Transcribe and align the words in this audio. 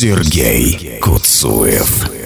Сергей 0.00 1.00
Куцуев. 1.00 2.17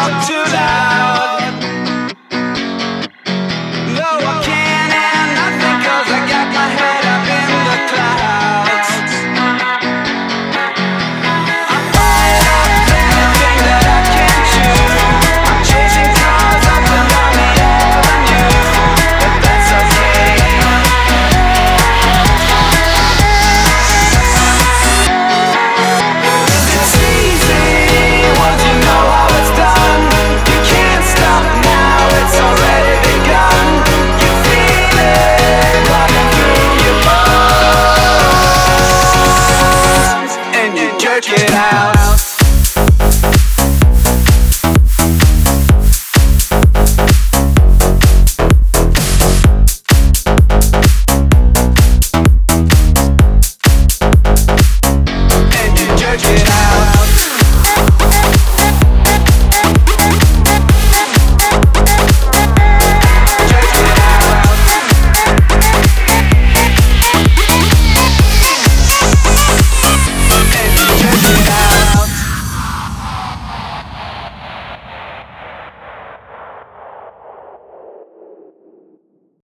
Talk 0.00 0.26
too 0.26 0.44
loud? 0.52 0.79